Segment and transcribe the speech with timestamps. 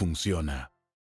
[0.00, 0.72] funciona.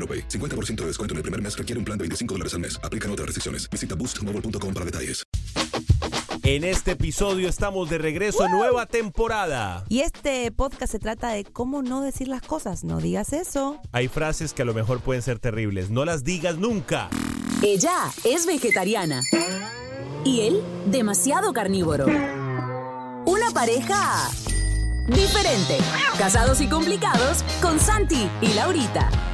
[0.00, 0.28] AroPay.
[0.28, 2.80] 50% de descuento en el primer mes requiere un plan de 25 dólares al mes.
[2.82, 3.68] Aplican otras restricciones.
[3.70, 5.22] Visita boostmobile.com para detalles.
[6.42, 9.84] En este episodio estamos de regreso, nueva temporada.
[9.88, 12.82] Y este podcast se trata de cómo no decir las cosas.
[12.82, 13.78] No digas eso.
[13.92, 17.10] Hay frases que a lo mejor pueden ser terribles, no las digas nunca.
[17.62, 19.20] Ella es vegetariana.
[20.24, 22.06] Y él, demasiado carnívoro.
[22.06, 24.30] Una pareja
[25.08, 25.76] diferente.
[26.18, 29.29] Casados y complicados con Santi y Laurita.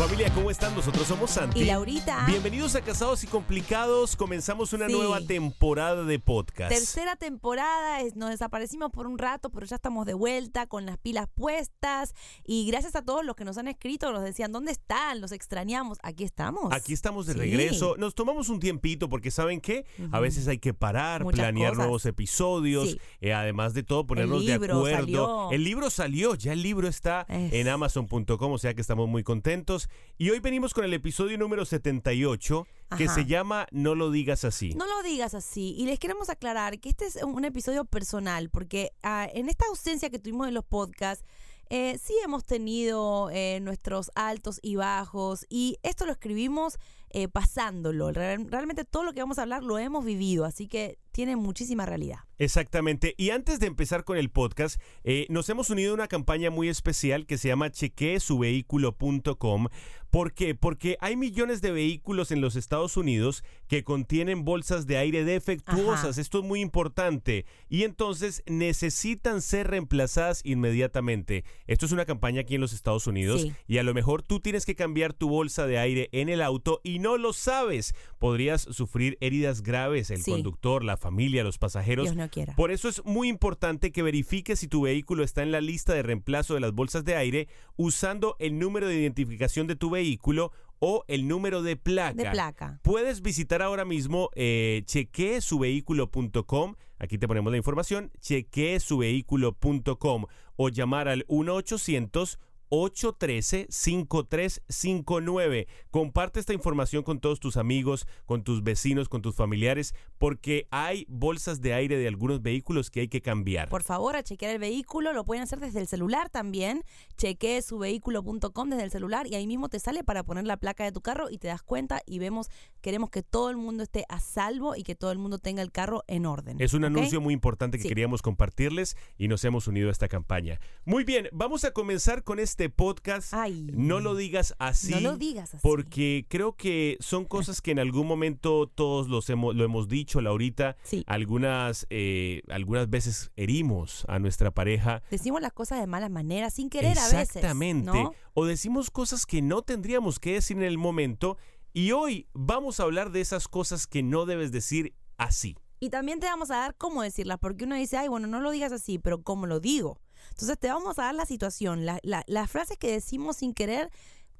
[0.00, 0.74] Familia, ¿cómo están?
[0.74, 1.60] Nosotros somos Santi.
[1.60, 2.24] Y Laurita.
[2.26, 4.16] Bienvenidos a Casados y Complicados.
[4.16, 4.92] Comenzamos una Sí.
[4.94, 6.70] nueva temporada de podcast.
[6.72, 11.28] Tercera temporada, nos desaparecimos por un rato, pero ya estamos de vuelta con las pilas
[11.34, 12.14] puestas.
[12.46, 15.20] Y gracias a todos los que nos han escrito, nos decían, ¿dónde están?
[15.20, 15.98] Los extrañamos.
[16.02, 16.72] Aquí estamos.
[16.72, 17.38] Aquí estamos de Sí.
[17.38, 17.94] regreso.
[17.98, 19.84] Nos tomamos un tiempito porque ¿saben qué?
[20.12, 21.84] A veces hay que parar, Muchas planear cosas.
[21.84, 23.00] nuevos episodios, Sí.
[23.20, 24.86] eh, además de todo ponernos de acuerdo.
[24.90, 25.50] salió.
[25.50, 29.22] El libro salió, ya el libro está Es- en amazon.com, o sea que estamos muy
[29.22, 29.89] contentos.
[30.18, 33.14] Y hoy venimos con el episodio número 78 que Ajá.
[33.14, 34.74] se llama No lo digas así.
[34.74, 35.74] No lo digas así.
[35.78, 40.10] Y les queremos aclarar que este es un episodio personal, porque ah, en esta ausencia
[40.10, 41.24] que tuvimos de los podcasts,
[41.70, 46.78] eh, sí hemos tenido eh, nuestros altos y bajos, y esto lo escribimos
[47.10, 48.10] eh, pasándolo.
[48.12, 51.86] Real- realmente todo lo que vamos a hablar lo hemos vivido, así que tiene muchísima
[51.86, 52.18] realidad.
[52.38, 53.14] Exactamente.
[53.18, 56.68] Y antes de empezar con el podcast, eh, nos hemos unido a una campaña muy
[56.68, 59.66] especial que se llama chequeesuvehículo.com.
[60.10, 60.56] ¿Por qué?
[60.56, 66.10] Porque hay millones de vehículos en los Estados Unidos que contienen bolsas de aire defectuosas.
[66.12, 66.20] Ajá.
[66.20, 67.46] Esto es muy importante.
[67.68, 71.44] Y entonces necesitan ser reemplazadas inmediatamente.
[71.68, 73.42] Esto es una campaña aquí en los Estados Unidos.
[73.42, 73.52] Sí.
[73.68, 76.80] Y a lo mejor tú tienes que cambiar tu bolsa de aire en el auto
[76.82, 77.94] y no lo sabes.
[78.18, 80.32] Podrías sufrir heridas graves, el Sí.
[80.32, 82.04] conductor, la familia, los pasajeros.
[82.04, 82.54] Dios no quiera.
[82.54, 86.04] Por eso es muy importante que verifiques si tu vehículo está en la lista de
[86.04, 91.04] reemplazo de las bolsas de aire usando el número de identificación de tu vehículo o
[91.08, 92.14] el número de placa.
[92.14, 92.80] De placa.
[92.82, 96.74] Puedes visitar ahora mismo eh, chequeesuvehículo.com.
[96.98, 102.38] Aquí te ponemos la información, chequeesuvehículo.com o llamar al 1 800
[102.70, 105.66] 813-5359.
[105.90, 111.06] Comparte esta información con todos tus amigos, con tus vecinos, con tus familiares, porque hay
[111.08, 113.68] bolsas de aire de algunos vehículos que hay que cambiar.
[113.68, 116.82] Por favor, a chequear el vehículo, lo pueden hacer desde el celular también.
[117.16, 120.92] Chequee suvehículo.com desde el celular y ahí mismo te sale para poner la placa de
[120.92, 122.48] tu carro y te das cuenta y vemos,
[122.80, 125.72] queremos que todo el mundo esté a salvo y que todo el mundo tenga el
[125.72, 126.56] carro en orden.
[126.60, 127.88] Es un anuncio muy importante que Sí.
[127.88, 130.60] queríamos compartirles y nos hemos unido a esta campaña.
[130.84, 133.32] Muy bien, vamos a comenzar con este podcast.
[133.32, 133.70] Ay.
[133.72, 134.90] No lo digas así.
[134.90, 135.62] No lo digas así.
[135.62, 140.20] Porque creo que son cosas que en algún momento todos los hemos, lo hemos dicho,
[140.20, 140.76] Laurita.
[140.82, 141.04] Sí.
[141.06, 145.02] Algunas, eh, algunas veces herimos a nuestra pareja.
[145.10, 147.36] Decimos las cosas de malas maneras, sin querer a veces.
[147.36, 147.86] Exactamente.
[147.86, 148.12] ¿no?
[148.34, 151.36] O decimos cosas que no tendríamos que decir en el momento
[151.72, 155.56] Y hoy vamos a hablar de esas cosas que no debes decir así.
[155.78, 158.50] Y también te vamos a dar cómo decirlas, porque uno dice, ay, bueno, no lo
[158.50, 160.00] digas así, pero ¿cómo lo digo?
[160.30, 163.90] Entonces te vamos a dar la situación, la- la- las frases que decimos sin querer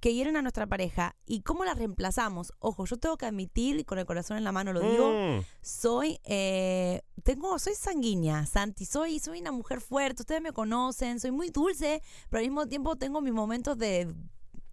[0.01, 2.55] que hieren a nuestra pareja y cómo las reemplazamos.
[2.59, 5.45] Ojo, yo tengo que admitir, y con el corazón en la mano lo digo, Mm.
[5.61, 11.33] soy, eh, tengo, soy sanguínea, Santi, soy, soy una mujer fuerte, ustedes me conocen, soy
[11.33, 14.11] muy dulce, pero al mismo tiempo tengo mis momentos de,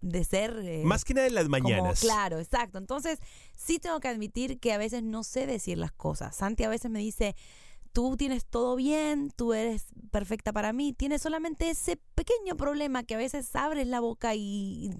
[0.00, 0.60] de ser...
[0.64, 2.00] eh, Más que nada en las como- mañanas.
[2.00, 2.78] claro, exacto.
[2.78, 3.18] Entonces,
[3.54, 6.36] sí tengo que admitir que a veces no sé decir las cosas.
[6.36, 7.36] Santi a veces me dice,
[7.92, 13.14] tú tienes todo bien, tú eres perfecta para mí, tienes solamente ese pequeño problema que
[13.14, 14.90] a veces abres la boca y...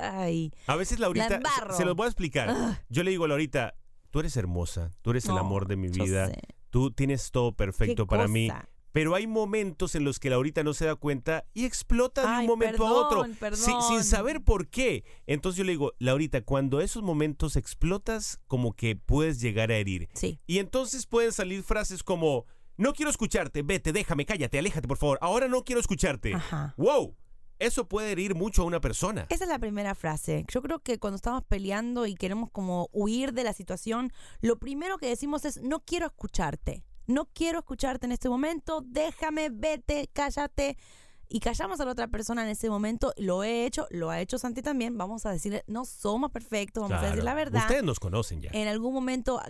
[0.00, 2.50] ay, A veces Laurita, La se, se los voy a explicar.
[2.50, 2.82] Ah.
[2.88, 3.74] Yo le digo a Laurita,
[4.10, 6.30] tú eres hermosa, tú eres el amor de mi vida,
[6.70, 8.48] tú tienes todo perfecto para mí.
[8.92, 12.44] Pero hay momentos en los que Laurita no se da cuenta y explota de Ay,
[12.44, 15.02] un momento a otro perdón, sin- sin saber por qué.
[15.26, 20.08] Entonces yo le digo, Laurita, cuando esos momentos explotas, como que puedes llegar a herir.
[20.14, 20.38] Sí.
[20.46, 25.18] Y entonces pueden salir frases como, no quiero escucharte, vete, déjame, cállate, aléjate, por favor.
[25.20, 26.34] Ahora no quiero escucharte.
[26.34, 26.74] Ajá.
[26.76, 27.16] ¡Wow!
[27.60, 29.26] Eso puede herir mucho a una persona.
[29.30, 30.44] Esa es la primera frase.
[30.52, 34.98] Yo creo que cuando estamos peleando y queremos como huir de la situación, lo primero
[34.98, 36.84] que decimos es no quiero escucharte.
[37.06, 40.76] No quiero escucharte en este momento, déjame, vete, cállate.
[41.28, 43.12] Y callamos a la otra persona en ese momento.
[43.16, 44.96] Lo he hecho, lo ha hecho Santi también.
[44.98, 47.62] Vamos a decirle, no somos perfectos, vamos a decir la verdad.
[47.62, 48.50] Ustedes nos conocen ya.
[48.52, 49.40] En algún momento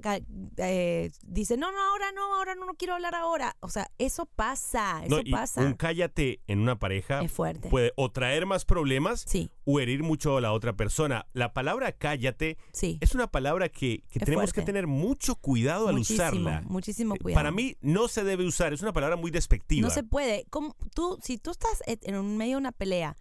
[0.57, 3.57] eh, dice, no, no, ahora no, ahora no, no quiero hablar ahora.
[3.61, 5.61] O sea, eso pasa, eso No, y pasa.
[5.63, 7.69] un cállate en una pareja Es fuerte.
[7.69, 11.27] puede o traer más problemas Sí, o herir mucho a la otra persona.
[11.33, 12.99] La palabra cállate sí.
[13.01, 16.63] es una palabra que, tenemos que tener mucho cuidado al muchísimo, usarla.
[16.67, 17.39] muchísimo Eh, cuidado.
[17.39, 19.87] Para mí no se debe usar, es una palabra muy despectiva.
[19.89, 20.47] No se puede.
[20.51, 23.17] ¿Cómo- tú, si tú estás en- en un medio de una pelea,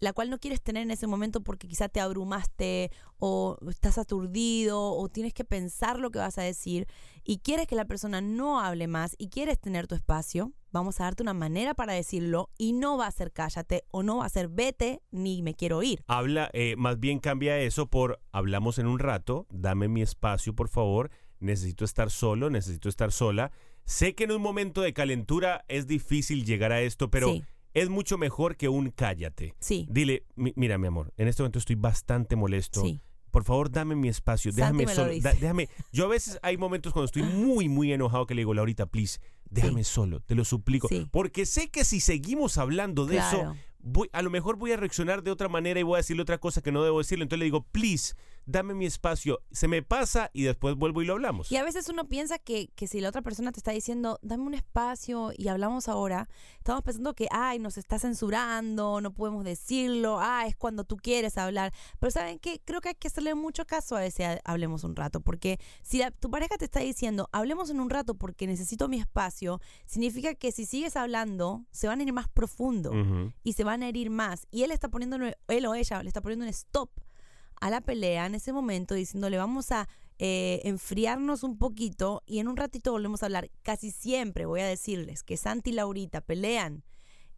[0.00, 4.80] la cual no quieres tener en ese momento porque quizá te abrumaste o estás aturdido
[4.92, 6.86] o tienes que pensar lo que vas a decir
[7.24, 11.04] y quieres que la persona no hable más y quieres tener tu espacio, vamos a
[11.04, 14.28] darte una manera para decirlo y no va a ser cállate o no va a
[14.28, 16.04] ser vete ni me quiero ir.
[16.06, 20.68] Habla, eh, más bien cambia eso por hablamos en un rato, dame mi espacio, por
[20.68, 21.10] favor,
[21.40, 23.50] necesito estar solo, necesito estar sola.
[23.84, 27.44] Sé que en un momento de calentura es difícil llegar a esto, pero Sí.
[27.80, 29.54] Es mucho mejor que un cállate.
[29.60, 32.82] Sí, Dile, "Mi- mira, mi amor, en este momento estoy bastante molesto.
[32.82, 33.00] sí.
[33.30, 35.12] Por favor, dame mi espacio, déjame me lo solo.
[35.20, 35.68] da- déjame.
[35.92, 39.20] Yo a veces hay momentos cuando estoy muy, muy enojado que le digo, Laurita, please,
[39.50, 40.88] déjame solo, te lo suplico.
[40.88, 41.06] Sí.
[41.12, 45.22] Porque sé que si seguimos hablando de eso, voy, a lo mejor voy a reaccionar
[45.22, 47.24] de otra manera y voy a decirle otra cosa que no debo decirle.
[47.24, 48.14] Entonces le digo, please,
[48.50, 49.40] dame mi espacio.
[49.52, 51.52] Se me pasa y después vuelvo y lo hablamos.
[51.52, 54.44] Y a veces uno piensa que, que si la otra persona te está diciendo, dame
[54.44, 60.18] un espacio y hablamos ahora, estamos pensando que, ay, nos está censurando, no podemos decirlo,
[60.20, 61.72] ah, es cuando tú quieres hablar.
[62.00, 62.60] Pero ¿saben qué?
[62.64, 66.10] Creo que hay que hacerle mucho caso a ese hablemos un rato, porque si la-
[66.10, 70.52] tu pareja te está diciendo, hablemos en un rato porque necesito mi espacio, significa que
[70.52, 72.92] si sigues hablando, se van a ir más profundo
[73.44, 74.46] y se van a herir más.
[74.50, 75.18] Y él está poniendo,
[75.48, 76.90] él o ella le está poniendo un stop
[77.60, 79.88] a la pelea en ese momento, diciéndole vamos a
[80.18, 83.50] eh, enfriarnos un poquito y en un ratito volvemos a hablar.
[83.62, 86.84] Casi siempre voy a decirles que Santi y Laurita pelean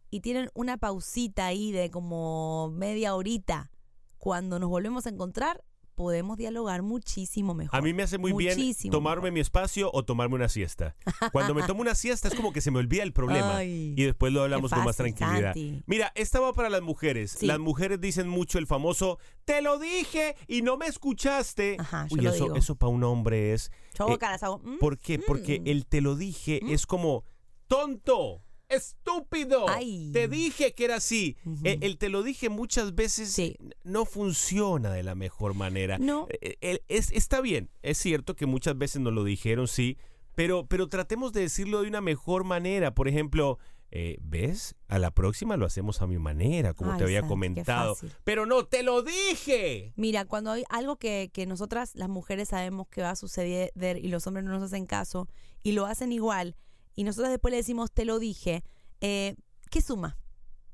[0.09, 3.71] y tienen una pausita ahí de como media horita.
[4.17, 5.63] Cuando nos volvemos a encontrar,
[6.01, 7.77] podemos dialogar muchísimo mejor.
[7.77, 8.57] A mí me hace muy bien
[8.89, 9.33] tomarme mejor.
[9.33, 10.95] mi espacio o tomarme una siesta.
[11.31, 14.03] Cuando me tomo una siesta es como que se me olvida el problema Ay, y
[14.03, 15.53] después lo hablamos con más tranquilidad.
[15.53, 15.83] Santi.
[15.85, 17.35] Mira, esta va para las mujeres.
[17.39, 17.45] Sí.
[17.45, 21.75] Las mujeres dicen mucho el famoso, te lo dije y no me escuchaste.
[21.79, 22.55] Ajá, yo Uy, lo eso, digo.
[22.55, 23.69] eso para un hombre es...
[23.97, 24.79] Yo hago eh, caras, hago, "Mm".
[24.79, 25.19] ¿Por qué?
[25.19, 25.67] Porque Mm.
[25.67, 27.25] el te lo dije es como
[27.67, 29.67] tonto, estúpido.
[29.69, 30.09] Ay.
[30.13, 31.37] Te dije que era así.
[31.63, 33.57] Eh, el te lo dije muchas veces Sí.
[33.83, 35.97] no funciona de la mejor manera.
[35.97, 36.27] No.
[36.41, 39.97] Eh, eh, es, está bien, es cierto que muchas veces nos lo dijeron, sí,
[40.35, 42.93] pero, pero tratemos de decirlo de una mejor manera.
[42.95, 43.59] Por ejemplo,
[43.91, 44.75] eh, ¿ves?
[44.87, 47.97] A la próxima lo hacemos a mi manera, como Ay, te había Santi, comentado.
[48.23, 49.91] Pero no, te lo dije.
[49.97, 54.07] Mira, cuando hay algo que, que nosotras las mujeres sabemos que va a suceder y
[54.07, 55.27] los hombres no nos hacen caso
[55.63, 56.55] y lo hacen igual
[56.95, 58.63] y nosotras después le decimos te lo dije,
[58.99, 59.35] eh,
[59.69, 60.17] ¿qué suma?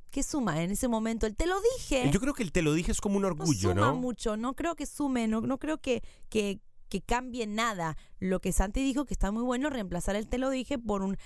[0.10, 1.26] ¿Qué suma en ese momento?
[1.26, 2.10] El te lo dije.
[2.12, 3.96] Yo creo que el te lo dije es como un no orgullo, suma ¿no?
[3.96, 6.60] mucho, no creo que sume, no, no creo que, que,
[6.90, 7.98] que cambie nada.
[8.20, 11.18] Lo que Santi dijo que está muy bueno reemplazar el te lo dije por un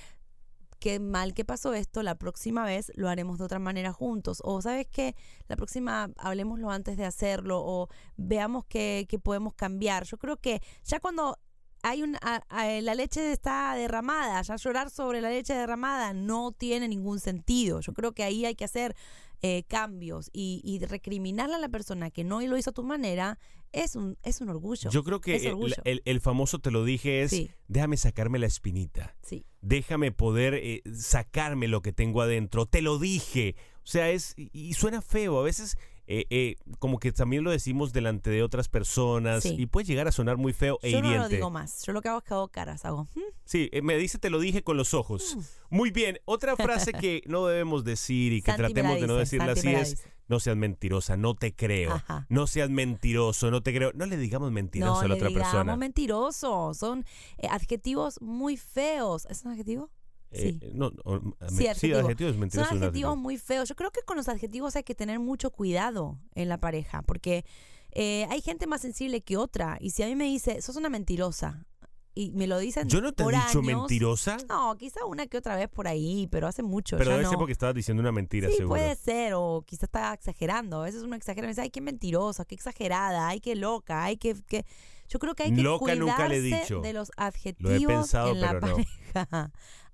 [0.82, 4.42] qué mal que pasó esto, la próxima vez lo haremos de otra manera juntos.
[4.44, 5.16] O sabes qué,
[5.48, 10.06] la próxima hablemoslo antes de hacerlo o veamos qué, qué podemos cambiar.
[10.06, 11.38] Yo creo que ya cuando
[11.84, 16.52] hay un, a- a- la leche está derramada, ya llorar sobre la leche derramada no
[16.52, 17.80] tiene ningún sentido.
[17.82, 18.96] Yo creo que ahí hay que hacer
[19.44, 23.40] eh, cambios y, y recriminarle a la persona que no lo hizo a tu manera,
[23.72, 24.92] es un, es un orgullo.
[24.92, 27.50] Yo creo que el, el- el famoso te lo dije es, Sí.
[27.68, 29.16] déjame sacarme la espinita.
[29.24, 29.46] Sí.
[29.62, 32.66] Déjame poder eh, sacarme lo que tengo adentro.
[32.68, 33.56] Te lo dije.
[33.84, 34.34] O sea, es.
[34.38, 35.40] Y suena feo.
[35.40, 35.76] A veces,
[36.08, 39.44] eh, eh, como que también lo decimos delante de otras personas.
[39.44, 39.56] Sí.
[39.58, 41.30] Y puede llegar a sonar muy feo e Yo no hiriente.
[41.30, 41.84] lo digo más.
[41.86, 42.86] Yo lo que hago es que hago caras.
[42.86, 43.08] Hago.
[43.16, 43.22] "Hmm".
[43.46, 45.38] Sí, eh, me dice te lo dije con los ojos.
[45.70, 46.20] Muy bien.
[46.26, 49.94] Otra frase que no debemos decir y que Santi tratemos de no decirla Santi así
[49.94, 50.04] es.
[50.28, 51.92] No seas mentirosa, no te creo.
[51.92, 52.26] Ajá.
[52.30, 53.92] No seas mentiroso, no te creo.
[53.94, 55.76] No le digamos mentiroso No a la le otra digamos persona.
[55.76, 56.74] mentiroso.
[56.74, 57.06] Son
[57.38, 59.26] eh, adjetivos muy feos.
[59.30, 59.90] ¿Es un adjetivo?
[60.32, 60.70] Eh, sí.
[60.74, 62.00] no, no, Sí, sí, adjetivo.
[62.00, 62.70] adjetivo es mentiroso.
[62.70, 63.16] Son adjetivos adjetivo.
[63.18, 63.68] muy feos.
[63.70, 67.46] Yo creo que con los adjetivos hay que tener mucho cuidado en la pareja, porque
[67.92, 69.78] eh, hay gente más sensible que otra.
[69.82, 71.66] Y si a mí me dice, sos una mentirosa,
[72.14, 75.28] y me lo dicen Yo no te he por dicho años, mentirosa, No, quizá una
[75.28, 76.98] que otra vez por ahí, pero hace mucho.
[76.98, 77.30] pero ya debe no.
[77.30, 78.70] ser porque estabas diciendo una mentira, Sí, seguro.
[78.82, 80.82] puede ser, o quizá está exagerando.
[80.82, 84.18] A veces uno exagera y dice, ay, qué mentirosa, qué exagerada, ay, qué loca, ay,
[84.18, 84.36] qué...
[84.46, 84.66] qué-".
[85.08, 86.82] Yo creo que hay que Loca nunca le he cuidarse dicho.
[86.82, 89.52] de los adjetivos pensado, en la pero no.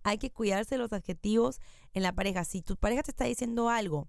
[0.07, 1.59] Hay que cuidarse de los adjetivos
[1.93, 2.43] en la pareja.
[2.45, 4.07] Si tu pareja te está diciendo algo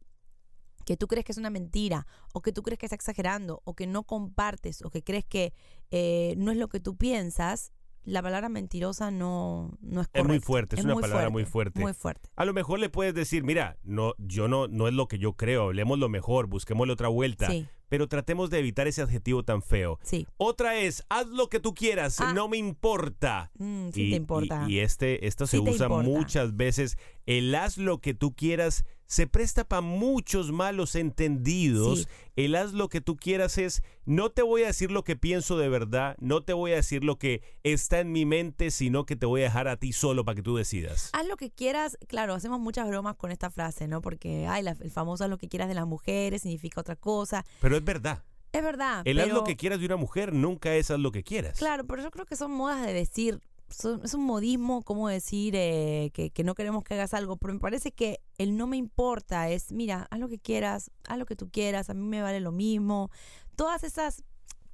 [0.85, 3.75] que tú crees que es una mentira, o que tú crees que está exagerando, o
[3.75, 5.53] que no compartes, o que crees que
[5.91, 7.73] eh, no es lo que tú piensas,
[8.05, 10.29] la palabra mentirosa no, no es Es correcta.
[10.29, 11.81] muy fuerte, es una palabra muy fuerte.
[11.81, 12.31] Muy fuerte.
[12.37, 15.35] A lo mejor le puedes decir, mira, no, yo no, no es lo que yo
[15.35, 19.63] creo, hablemos lo mejor, busquémosle otra vuelta, Sí, pero tratemos de evitar ese adjetivo tan
[19.63, 19.99] feo.
[20.03, 20.27] sí.
[20.37, 22.33] Otra es, haz lo que tú quieras, Ah.
[22.33, 23.51] no me importa.
[23.59, 24.65] Mm, sí y, te importa.
[24.69, 26.97] y- y este, esto se Sí usa muchas veces.
[27.27, 32.01] El haz lo que tú quieras se presta para muchos malos entendidos.
[32.01, 32.07] Sí.
[32.37, 35.57] El haz lo que tú quieras es, no te voy a decir lo que pienso
[35.59, 39.17] de verdad, no te voy a decir lo que está en mi mente, sino que
[39.17, 41.11] te voy a dejar a ti solo para que tú decidas.
[41.15, 44.01] Haz lo que quieras, claro, hacemos muchas bromas con esta frase, ¿no?
[44.03, 47.45] Porque, ay, la- el famoso haz lo que quieras de las mujeres significa otra cosa.
[47.61, 48.23] Pero es verdad.
[48.53, 49.03] Es verdad.
[49.05, 51.59] El haz lo que quieras de una mujer nunca es haz lo que quieras.
[51.59, 56.11] Claro, pero yo creo que son modas de decir, es un modismo, como decir eh,
[56.15, 59.49] que, que no queremos que hagas algo, pero me parece que el no me importa
[59.51, 62.41] es, mira, haz lo que quieras, haz lo que tú quieras, a mí me vale
[62.41, 63.11] lo mismo.
[63.57, 64.25] Todas esas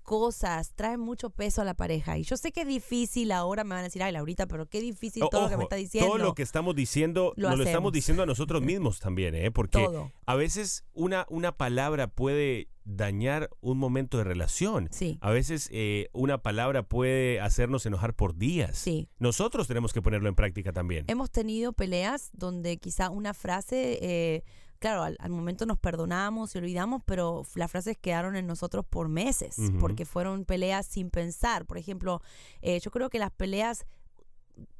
[0.05, 2.17] cosas traen mucho peso a la pareja.
[2.17, 4.81] Y yo sé que es difícil, ahora me van a decir, ay, Laurita, pero qué
[4.81, 6.09] difícil todo lo que me está diciendo.
[6.09, 9.51] Todo lo que estamos diciendo, Lo nos lo estamos diciendo a nosotros mismos también, ¿eh?
[9.51, 10.13] Porque Todo.
[10.27, 14.89] a veces una, una palabra puede dañar un momento de relación.
[14.93, 15.19] Sí.
[15.21, 18.77] A veces eh, una palabra puede hacernos enojar por días.
[18.77, 19.09] Sí.
[19.19, 21.05] Nosotros tenemos que ponerlo en práctica también.
[21.09, 24.45] Hemos tenido peleas donde quizá una frase, eh,
[24.85, 29.09] claro, al, al momento nos perdonamos y olvidamos, pero las frases quedaron en nosotros por
[29.09, 31.65] meses, porque fueron peleas sin pensar.
[31.65, 32.21] Por ejemplo,
[32.61, 33.87] eh, yo creo que las peleas,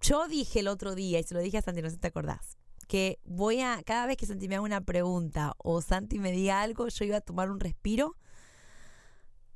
[0.03, 2.09] yo dije el otro día, y se lo dije a Santi, no sé si te
[2.09, 6.33] acordás, que voy a, cada vez que Santi me haga una pregunta o Santi me
[6.33, 8.15] diga algo, yo iba a tomar un respiro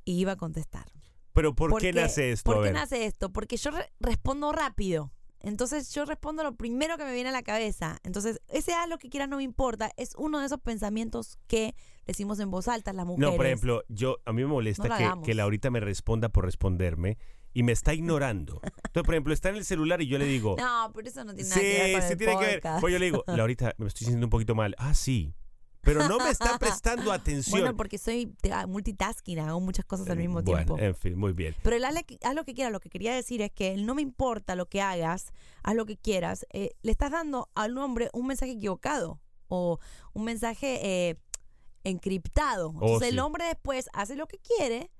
[0.03, 0.85] y iba a contestar.
[1.33, 2.51] Pero ¿por, qué qué- nace esto?
[2.51, 3.31] ¿Por qué nace esto?
[3.31, 5.11] Porque yo re- respondo rápido.
[5.41, 7.97] Entonces yo respondo lo primero que me viene a la cabeza.
[8.03, 9.91] Entonces, ese haz lo que quieras no me importa.
[9.97, 13.31] Es uno de esos pensamientos que decimos en voz alta las mujeres.
[13.31, 16.45] No, por ejemplo, yo a mí me molesta No que, que Laurita me responda por
[16.45, 17.17] responderme
[17.53, 18.61] y me está ignorando.
[18.63, 21.33] Entonces, por ejemplo, está en el celular y yo le digo, No, pero eso no
[21.33, 22.61] tiene nada sí, que ver con sí el tiene que ver.
[22.79, 24.75] Pues yo le digo, Laurita, me estoy sintiendo un poquito mal.
[24.77, 25.33] Ah, sí.
[25.81, 27.59] Pero no me está prestando atención.
[27.61, 30.77] Bueno, porque soy ah, multitasking, hago muchas cosas al mismo Bueno, tiempo.
[30.77, 31.55] en fin, muy bien.
[31.63, 33.95] Pero el haz, haz lo que quieras, lo que quería decir es que el no
[33.95, 35.31] me importa lo que hagas,
[35.63, 39.79] haz lo que quieras, eh, le estás dando al hombre un mensaje equivocado o
[40.13, 41.17] un mensaje eh,
[41.83, 42.71] encriptado.
[42.73, 43.25] Entonces el Oh, sí.
[43.25, 44.91] hombre después hace lo que quiere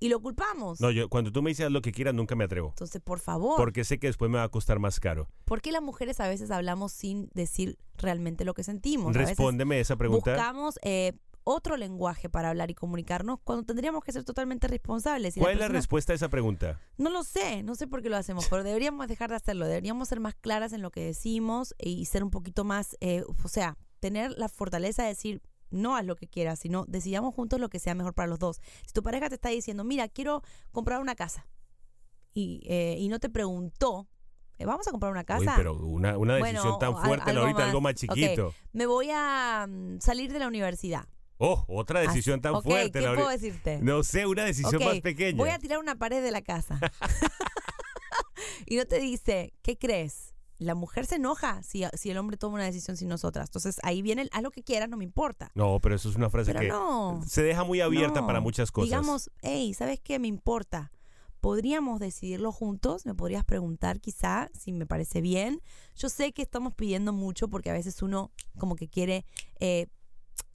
[0.00, 0.80] y lo culpamos.
[0.80, 2.70] No, yo cuando tú me dices lo que quieras, nunca me atrevo.
[2.70, 5.28] Entonces, por favor, Porque sé que después me va a costar más caro.
[5.44, 9.14] ¿por qué las mujeres a veces hablamos sin decir realmente lo que sentimos?
[9.14, 10.32] Respóndeme esa pregunta.
[10.32, 11.12] buscamos eh,
[11.44, 15.36] otro lenguaje para hablar y comunicarnos cuando tendríamos que ser totalmente responsables.
[15.36, 16.80] Y la ¿Cuál es la respuesta a esa pregunta?
[16.96, 19.66] No lo sé, no sé por qué lo hacemos, pero deberíamos dejar de hacerlo.
[19.66, 23.48] Deberíamos ser más claras en lo que decimos y ser un poquito más, eh, o
[23.48, 27.68] sea, tener la fortaleza de decir, no haz lo que quieras, sino decidamos juntos lo
[27.68, 28.60] que sea mejor para los dos.
[28.86, 31.46] Si tu pareja te está diciendo, mira, quiero comprar una casa
[32.32, 34.08] y, eh, y no te preguntó,
[34.58, 35.54] eh, vamos a comprar una Uy, casa.
[35.56, 37.94] pero una, una decisión Bueno, tan al- fuerte, algo Laurita, algo más.
[37.94, 38.14] más Ok.
[38.14, 38.54] chiquito.
[38.72, 41.06] Me voy a mm, salir de la universidad.
[41.38, 43.24] Oh, otra decisión Así- tan ok, fuerte, ¿Qué Laurita.
[43.24, 43.78] puedo decirte?
[43.80, 45.38] No sé, una decisión más pequeña.
[45.38, 46.78] Voy a tirar una pared de la casa.
[48.66, 50.29] y no te dice, ¿qué crees?
[50.60, 53.48] La mujer se enoja si, si el hombre toma una decisión sin nosotras.
[53.48, 55.50] Entonces ahí viene el haz lo que quieras, no me importa.
[55.54, 57.22] No, pero eso es una frase Pero que no.
[57.26, 58.26] se deja muy abierta No.
[58.26, 58.88] para muchas cosas.
[58.90, 60.18] Digamos, hey, ¿sabes qué?
[60.18, 60.92] Me importa.
[61.40, 63.06] Podríamos decidirlo juntos.
[63.06, 65.62] Me podrías preguntar quizá si me parece bien.
[65.96, 69.24] Yo sé que estamos pidiendo mucho porque a veces uno como que quiere
[69.58, 69.86] eh,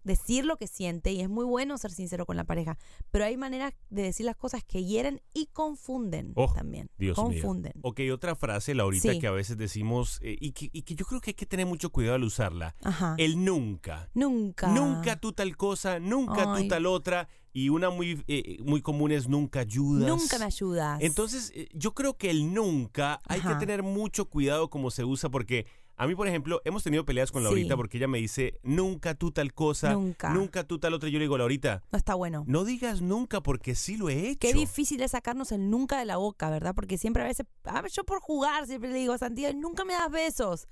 [0.04, 2.78] decir lo que siente y es muy bueno ser sincero con la pareja,
[3.10, 6.92] pero hay maneras de decir las cosas que hieren y confunden Oh, también.
[7.00, 7.26] Dios mío.
[7.42, 7.74] confunden.
[7.82, 9.20] Ok, otra frase, Laurita, Sí.
[9.20, 11.66] que a veces decimos eh, y, que, y que yo creo que hay que tener
[11.66, 12.76] mucho cuidado al usarla.
[12.84, 13.16] Ajá.
[13.18, 14.10] El nunca.
[14.14, 14.68] nunca.
[14.68, 16.64] Nunca tú tal cosa, nunca Ay.
[16.64, 17.28] tú tal otra.
[17.52, 20.08] Y una muy, eh, muy común es nunca ayudas.
[20.08, 21.00] Nunca me ayudas.
[21.02, 25.30] Entonces, eh, yo creo que el nunca hay que tener mucho cuidado como se usa
[25.30, 25.66] porque
[25.98, 27.78] a mí, por ejemplo, hemos tenido peleas con Laurita Sí.
[27.78, 30.64] porque ella me dice nunca tú tal cosa, Nunca.
[30.66, 31.10] tú tal otra.
[31.10, 32.44] Yo le digo, Laurita, no está bueno.
[32.48, 34.40] no digas nunca porque sí lo he hecho.
[34.40, 36.74] Qué difícil es sacarnos el nunca de la boca, ¿verdad?
[36.76, 39.94] Porque siempre a veces, a ver, yo por jugar siempre le digo, Santiago, nunca me
[39.94, 40.68] das besos.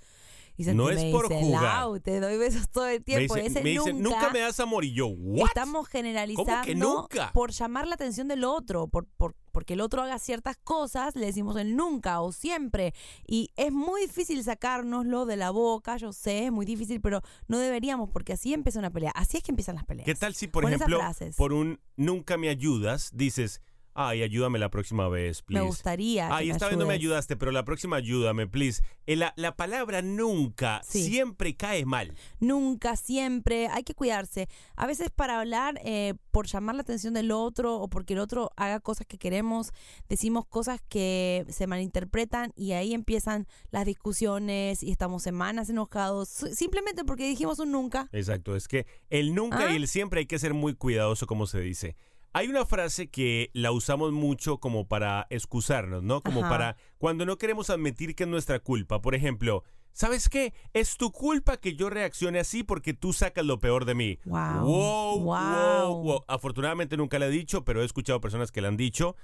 [0.56, 1.64] Y No me es por dice, jugar.
[1.64, 3.36] Lau, te doy besos todo el me tiempo.
[3.36, 4.86] dice, Ese me nunca, nunca me das amor.
[4.86, 5.48] Y yo, ¿what?
[5.48, 7.32] Estamos generalizando nunca?
[7.34, 11.26] por llamar la atención del otro, por, por, porque el otro haga ciertas cosas, le
[11.26, 12.94] decimos el nunca o siempre.
[13.26, 17.58] Y es muy difícil sacárnoslo de la boca, yo sé, es muy difícil, pero no
[17.58, 19.12] deberíamos, porque así empieza una pelea.
[19.16, 20.06] Así es que empiezan las peleas.
[20.06, 21.00] ¿Qué tal si, por ejemplo,
[21.36, 23.62] por un nunca me ayudas, dices,
[23.96, 25.62] ay, ayúdame la próxima vez, please?
[25.62, 26.28] Me gustaría.
[26.28, 28.82] que Ay, me esta vez no me ayudaste, pero la próxima ayúdame, please.
[29.06, 31.06] Eh, La, la palabra nunca Sí.
[31.06, 32.14] siempre cae mal.
[32.40, 34.48] Nunca, siempre, hay que cuidarse.
[34.76, 38.52] A veces para hablar, eh, por llamar la atención del otro o porque el otro
[38.58, 39.72] haga cosas que queremos,
[40.10, 47.04] decimos cosas que se malinterpretan y ahí empiezan las discusiones y estamos semanas enojados, simplemente
[47.06, 48.10] porque dijimos un nunca.
[48.12, 49.72] Exacto, es que el nunca Ah.
[49.72, 51.96] y el siempre hay que ser muy cuidadoso, como se dice.
[52.34, 56.22] Hay una frase que la usamos mucho como para excusarnos, ¿no?
[56.22, 56.50] Como Ajá.
[56.50, 59.02] para cuando no queremos admitir que es nuestra culpa.
[59.02, 60.54] Por ejemplo, ¿sabes qué?
[60.74, 64.20] Es tu culpa que yo reaccione así porque tú sacas lo peor de mí.
[64.25, 64.66] Wow.
[64.66, 66.24] Wow, wow, Wow.
[66.28, 69.16] Afortunadamente nunca le he dicho, pero he escuchado personas que le han dicho.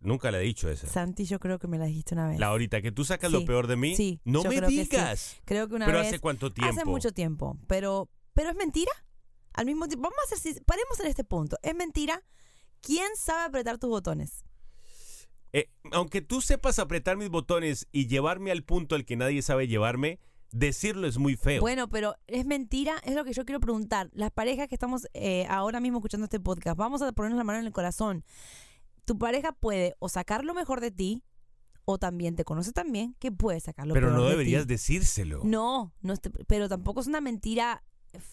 [0.00, 0.86] Nunca le he dicho esa.
[0.86, 2.38] Santi, yo creo que me la dijiste una vez.
[2.40, 3.94] La ahorita que tú sacas lo Sí, peor de mí.
[3.94, 4.82] sí, no me creo que sí.
[4.84, 5.36] digas.
[5.44, 6.08] Creo que una Pero vez.
[6.08, 6.72] hace cuánto tiempo.
[6.72, 8.92] Hace mucho tiempo, pero, pero es mentira.
[9.52, 11.58] Al mismo tiempo, vamos a hacer, paremos en este punto.
[11.62, 12.22] Es mentira.
[12.80, 14.44] ¿Quién sabe apretar tus botones?
[15.52, 19.66] Eh, aunque tú sepas apretar mis botones y llevarme al punto al que nadie sabe
[19.66, 21.60] llevarme, decirlo es muy feo.
[21.60, 24.10] Bueno, pero es mentira, es lo que yo quiero preguntar.
[24.12, 27.60] Las parejas que estamos eh, ahora mismo escuchando este podcast, vamos a ponernos la mano
[27.60, 28.24] en el corazón.
[29.04, 31.24] Tu pareja puede o sacar lo mejor de ti,
[31.86, 34.74] o también te conoce también que puede sacar lo pero peor no de deberías ti.
[34.74, 35.40] decírselo.
[35.44, 36.14] No, no
[36.46, 37.82] pero tampoco es una mentira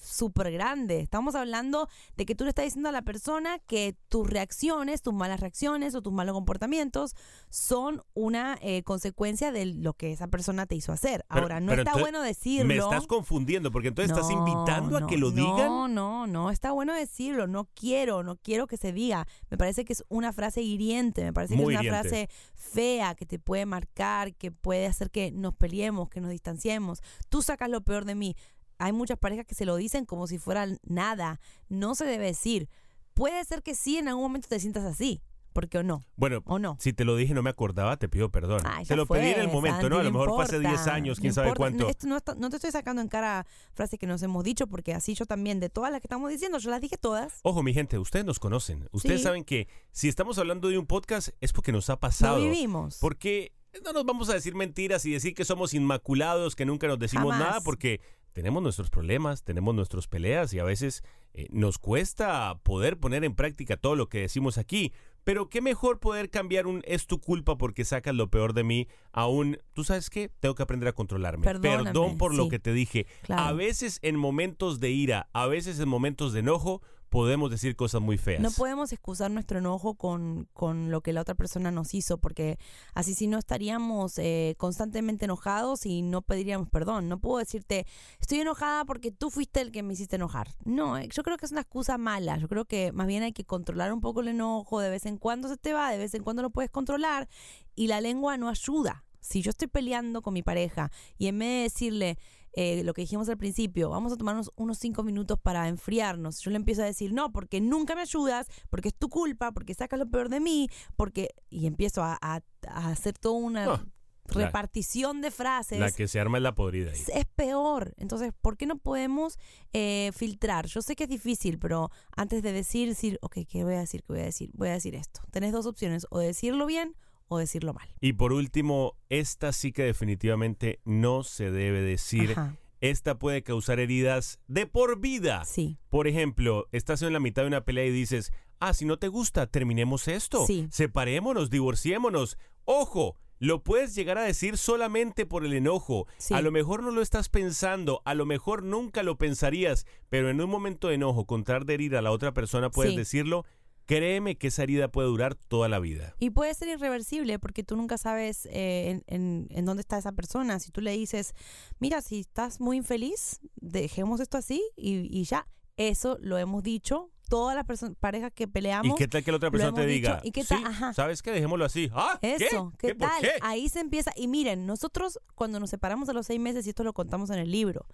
[0.02, 1.00] súper grande.
[1.00, 5.14] Estamos hablando de que tú le estás diciendo a la persona que tus reacciones, tus
[5.14, 7.16] malas reacciones o tus malos comportamientos
[7.50, 11.26] son una eh, consecuencia de lo que esa persona te hizo hacer.
[11.30, 12.66] Pero- Ahora, no está entonces bueno decirlo.
[12.68, 15.58] Me estás confundiendo porque entonces estás No, invitando a no, que lo digan.
[15.58, 17.48] No, no, no, está bueno decirlo.
[17.48, 19.28] No quiero, no quiero que se diga.
[19.50, 22.10] Me parece que es una frase hiriente, me parece Muy que es una hiriente.
[22.10, 27.02] frase fea que te puede marcar, que puede hacer que nos peleemos, que nos distanciemos.
[27.30, 28.36] Tú sacas lo peor de mí.
[28.78, 31.40] Hay muchas parejas que se lo dicen como si fuera nada.
[31.70, 32.70] No se debe decir.
[33.14, 35.22] Puede ser que sí en algún momento te sientas así,
[35.54, 36.04] porque o no.
[36.18, 36.76] Bueno, ¿O no?
[36.82, 38.62] si te lo dije no me acordaba, te pido perdón.
[38.66, 40.00] Ay, te lo fue, pedí en el momento, Santi, ¿no?
[40.00, 41.88] A lo mejor fue hace importa, 10 años, quién sabe cuánto.
[41.88, 44.94] Esto no, está- no te estoy sacando en cara frases que nos hemos dicho, porque
[44.94, 47.40] así yo también, de todas las que estamos diciendo, yo las dije todas.
[47.44, 48.90] Ojo, mi gente, ustedes nos conocen.
[48.92, 49.24] Ustedes Sí.
[49.24, 52.38] saben que si estamos hablando de un podcast es porque nos ha Lo pasado.
[52.42, 52.98] vivimos.
[53.00, 53.54] Porque
[53.86, 57.32] no nos vamos a decir mentiras y decir que somos inmaculados, que nunca nos decimos
[57.32, 57.48] Jamás.
[57.48, 58.02] nada, porque
[58.36, 63.34] tenemos nuestros problemas, tenemos nuestras peleas y a veces eh, nos cuesta poder poner en
[63.34, 64.92] práctica todo lo que decimos aquí.
[65.24, 68.88] Pero qué mejor poder cambiar un es tu culpa porque sacas lo peor de mí
[69.14, 71.46] a un, tú sabes qué, tengo que aprender a controlarme.
[71.46, 73.08] Perdóname, Perdón por lo que te dije.
[73.24, 73.42] Claro.
[73.42, 76.82] A veces en momentos de ira, a veces en momentos de enojo,
[77.16, 78.42] podemos decir cosas muy feas.
[78.42, 82.60] No podemos excusar nuestro enojo con, con lo que la otra persona nos hizo, porque
[82.94, 87.08] así si no estaríamos eh, constantemente enojados y no pediríamos perdón.
[87.08, 87.88] No puedo decirte,
[88.20, 90.50] estoy enojada porque tú fuiste el que me hiciste enojar.
[90.66, 92.38] No, eh, yo creo que es una excusa mala.
[92.38, 94.82] Yo creo que más bien hay que controlar un poco el enojo.
[94.82, 97.30] De vez en cuando se te va, de vez en cuando lo puedes controlar.
[97.76, 99.06] Y la lengua no ayuda.
[99.22, 102.18] Si yo estoy peleando con mi pareja y en vez de decirle,
[102.56, 106.40] eh, lo que dijimos al principio, vamos a tomarnos unos cinco minutos para enfriarnos.
[106.40, 109.74] Yo le empiezo a decir, no, porque nunca me ayudas, porque es tu culpa, porque
[109.74, 111.30] sacas lo peor de mí, porque...
[111.50, 113.86] Y empiezo a, a- a hacer toda una Ah,
[114.34, 115.80] la- repartición de frases.
[115.80, 117.00] La que se arma es la podrida ahí.
[117.14, 117.94] Es peor.
[117.98, 119.38] Entonces, ¿por qué no podemos
[119.74, 120.66] eh, filtrar?
[120.66, 124.02] Yo sé que es difícil, pero antes de decir, decir, ok, ¿qué voy a decir?
[124.02, 124.50] ¿Qué voy a decir?
[124.56, 125.22] Voy a decir esto.
[125.32, 126.96] Tenés dos opciones, o decirlo bien
[127.28, 127.88] o decirlo mal.
[128.02, 132.32] Y por último, esta sí que definitivamente no se debe decir.
[132.32, 135.44] Ajá, Esta puede causar heridas de por vida.
[135.46, 135.78] sí.
[135.90, 139.08] Por ejemplo, estás en la mitad de una pelea y dices, ah, si no te
[139.08, 140.46] gusta, terminemos esto.
[140.46, 140.68] Sí.
[140.72, 142.38] Separémonos, divorciémonos.
[142.66, 146.06] Ojo, lo puedes llegar a decir solamente por el enojo.
[146.18, 146.34] Sí.
[146.34, 150.40] A lo mejor no lo estás pensando, a lo mejor nunca lo pensarías, pero en
[150.42, 152.98] un momento de enojo, con tal de herir a la otra persona, puedes Sí.
[152.98, 153.46] decirlo.
[153.86, 156.16] Créeme que esa herida puede durar toda la vida.
[156.20, 160.12] Y puede ser irreversible porque tú nunca sabes eh, en, en- en dónde está esa
[160.12, 160.60] persona.
[160.60, 161.34] Si tú le dices,
[161.80, 165.48] mira, si estás muy infeliz, dejemos esto así y, y ya.
[165.78, 167.12] Eso lo hemos dicho.
[167.28, 167.66] Todas las
[168.00, 168.96] parejas que peleamos.
[168.96, 170.22] ¿Y qué tal que la otra persona te diga?
[170.24, 170.60] ¿y qué tal?
[170.60, 170.94] "Sí, Ajá.
[170.94, 171.32] ¿Sabes qué?
[171.32, 171.90] Dejémoslo así.
[171.94, 172.18] ¿Ah?
[172.22, 172.96] Eso, ¿qué, ¿Qué?
[172.96, 173.22] ¿Por tal?
[173.22, 173.32] qué?
[173.42, 174.12] Ahí se empieza.
[174.16, 177.40] Y miren, nosotros cuando nos separamos a los seis meses, y esto lo contamos en
[177.40, 177.88] el libro,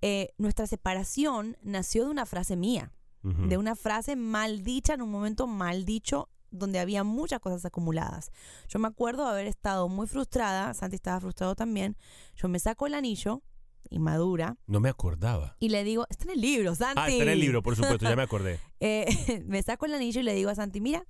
[0.00, 5.10] eh, nuestra separación nació de una frase mía, De una frase mal dicha en un
[5.10, 8.30] momento mal dicho donde había muchas cosas acumuladas.
[8.68, 11.96] Yo me acuerdo de haber estado muy frustrada, Santi estaba frustrado también.
[12.36, 13.42] Yo me saco el anillo,
[13.90, 15.56] inmadura, No me acordaba.
[15.60, 17.00] y le digo, está en el libro, Santi.
[17.00, 18.58] Ah, está en el libro, por supuesto, ya me acordé.
[18.80, 19.06] Eh,
[19.46, 21.06] me saco el anillo y le digo a Santi, mira,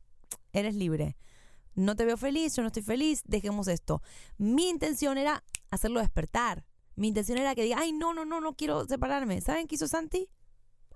[0.52, 1.16] eres libre.
[1.74, 4.02] No te veo feliz, yo no estoy feliz, dejemos esto.
[4.36, 6.66] Mi intención era hacerlo despertar.
[6.96, 9.40] Mi intención era que diga, ay, no, no, no, no quiero separarme.
[9.40, 10.28] ¿Saben qué hizo Santi?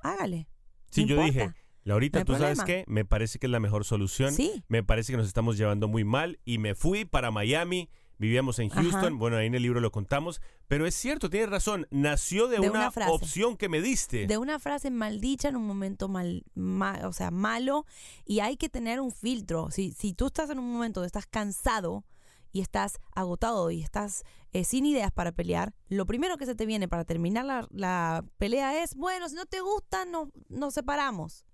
[0.03, 0.49] Hágale.
[0.97, 1.53] Sí, No yo dije.
[1.85, 2.85] Laurita, No ¿tú sabes qué?
[2.89, 4.33] Me parece que es la mejor solución.
[4.33, 4.65] Sí.
[4.69, 7.89] Me parece que nos estamos llevando muy mal y me fui para Miami.
[8.19, 8.81] Vivíamos en Ajá.
[8.83, 12.59] Houston, bueno, ahí en el libro lo contamos, pero es cierto, tienes razón, nació de,
[12.59, 14.27] De una, opción que me diste.
[14.27, 17.85] De una frase maldicha en un momento mal, ma- o sea, malo,
[18.25, 19.71] y hay que tener un filtro.
[19.71, 22.05] Si, si tú estás en un momento donde estás cansado
[22.57, 26.65] y estás agotado y estás eh, sin ideas para pelear, lo primero que se te
[26.65, 31.45] viene para terminar la, la pelea es, bueno, si no te gusta, no, nos separamos.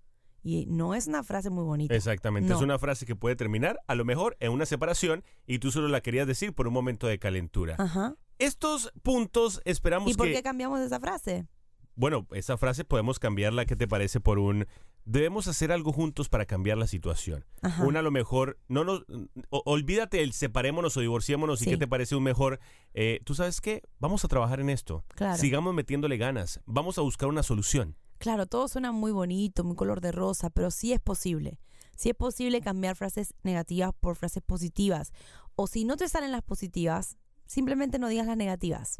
[0.44, 1.94] Y no es una frase muy bonita.
[1.94, 2.56] Exactamente, No.
[2.56, 5.88] es una frase que puede terminar a lo mejor en una separación y tú solo
[5.88, 7.74] la querías decir por un momento de calentura.
[7.78, 8.14] Ajá.
[8.38, 10.34] Estos puntos esperamos ¿Y por que...
[10.34, 11.46] qué cambiamos esa frase?
[11.96, 14.20] Bueno, esa frase podemos cambiarla, ¿qué te parece?
[14.20, 14.66] Por un...
[15.04, 17.44] Debemos hacer algo juntos para cambiar la situación.
[17.60, 17.84] Ajá.
[17.84, 19.04] Una a lo mejor, no nos,
[19.50, 22.60] o- olvídate el separémonos o divorciémonos y qué te parece un mejor,
[22.94, 25.04] eh, tú sabes qué, vamos a trabajar en esto.
[25.08, 25.36] Claro.
[25.38, 27.96] Sigamos metiéndole ganas, vamos a buscar una solución.
[28.18, 31.58] Claro, todo suena muy bonito, muy color de rosa, pero sí es posible.
[31.96, 35.12] Sí es posible cambiar frases negativas por frases positivas.
[35.56, 38.98] O si no te salen las positivas, simplemente no digas las negativas.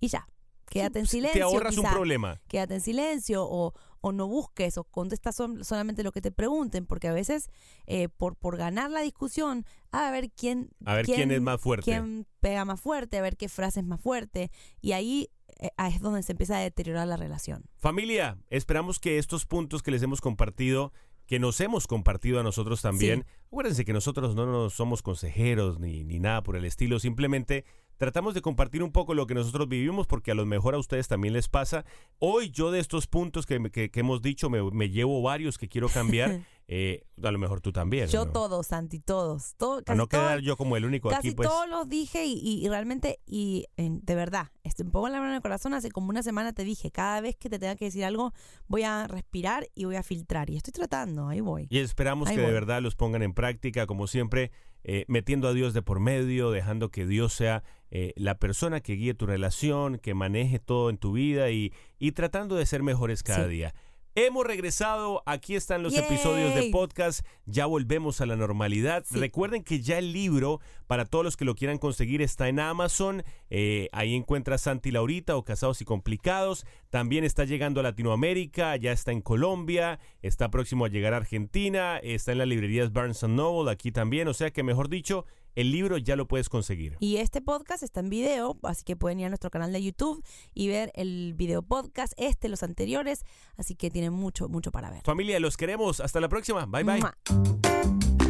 [0.00, 0.26] Y ya.
[0.68, 1.38] Quédate en silencio.
[1.38, 2.40] Te ahorras un problema.
[2.48, 6.84] Quédate en silencio o, o no busques o contesta sol- solamente lo que te pregunten,
[6.84, 7.48] porque a veces
[7.86, 11.84] eh, por, por ganar la discusión, a ver quién, A ver quién, es más fuerte.
[11.84, 14.50] quién pega más fuerte, a ver qué frase es más fuerte.
[14.80, 17.64] Y ahí eh, es donde se empieza a deteriorar la relación.
[17.78, 20.92] Familia, esperamos que estos puntos que les hemos compartido,
[21.26, 26.02] que nos hemos compartido a nosotros también, acuérdense que nosotros no nos somos consejeros ni,
[26.04, 27.64] ni nada por el estilo, simplemente
[27.98, 31.08] tratamos de compartir un poco lo que nosotros vivimos porque a lo mejor a ustedes
[31.08, 31.84] también les pasa.
[32.18, 35.68] Hoy yo de estos puntos que, que- que hemos dicho me, me llevo varios que
[35.68, 38.08] quiero cambiar, eh, a lo mejor tú también.
[38.08, 38.32] Yo ¿no?
[38.32, 39.54] todos, Santi, todos.
[39.56, 41.48] todo- A no quedar todo- yo como el único Casi aquí, pues.
[41.48, 45.18] todos los dije y, y- y realmente, y en- de verdad, este, me pongo la
[45.18, 47.76] mano en el corazón, hace como una semana te dije, cada vez que te tenga
[47.76, 48.32] que decir algo,
[48.68, 50.48] voy a respirar y voy a filtrar.
[50.50, 51.66] Y estoy tratando, ahí voy.
[51.70, 54.50] Y esperamos Ahí que de verdad los pongan en práctica, como siempre,
[54.84, 57.62] eh, metiendo a Dios de por medio, dejando que Dios sea
[57.94, 62.12] eh, la persona que guíe tu relación, que maneje todo en tu vida y, y
[62.12, 63.50] tratando de ser mejores cada Sí.
[63.50, 63.74] día.
[64.14, 66.04] Hemos regresado, aquí están los Yay.
[66.04, 69.04] episodios de podcast, ya volvemos a la normalidad.
[69.06, 69.18] Sí.
[69.18, 73.24] Recuerden que ya el libro, para todos los que lo quieran conseguir, está en Amazon.
[73.48, 76.66] Eh, ahí encuentras Santi y Laurita o Casados y Complicados.
[76.90, 81.96] También está llegando a Latinoamérica, ya está en Colombia, está próximo a llegar a Argentina,
[81.96, 84.28] está en las librerías Barnes Noble aquí también.
[84.28, 86.96] O sea que, mejor dicho, el libro ya lo puedes conseguir.
[87.00, 90.22] Y este podcast está en video, así que pueden ir a nuestro canal de YouTube
[90.54, 93.24] y ver el video podcast, este, los anteriores,
[93.56, 95.02] así que tienen mucho, mucho para ver.
[95.04, 96.00] Familia, los queremos.
[96.00, 96.66] Hasta la próxima.
[96.66, 97.00] Bye bye.
[97.00, 97.16] Mua.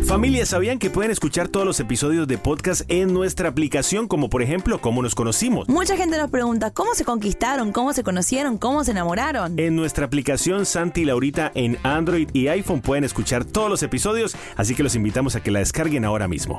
[0.07, 4.43] Familia, ¿sabían que pueden escuchar todos los episodios de podcast en nuestra aplicación, como por
[4.43, 5.69] ejemplo, cómo nos conocimos?
[5.69, 9.59] Mucha gente nos pregunta cómo se conquistaron, cómo se conocieron, cómo se enamoraron.
[9.59, 14.37] En nuestra aplicación Santi y Laurita en Android y iPhone pueden escuchar todos los episodios,
[14.57, 16.59] así que los invitamos a que la descarguen ahora mismo.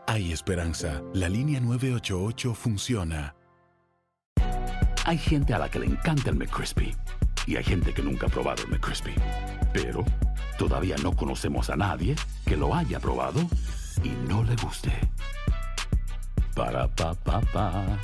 [0.11, 1.01] Hay esperanza.
[1.13, 3.33] La línea 988 funciona.
[5.05, 6.93] Hay gente a la que le encanta el McCrispy
[7.47, 9.13] y hay gente que nunca ha probado el McCrispy.
[9.71, 10.03] Pero
[10.57, 13.39] todavía no conocemos a nadie que lo haya probado
[14.03, 14.91] y no le guste.
[16.55, 17.97] Para pa pa pa.